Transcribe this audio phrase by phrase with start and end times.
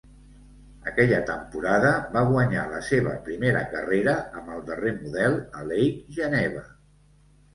[0.91, 6.65] Aquella temporada va guanyar la seva primera carrera amb el darrer model a Lake Geneva.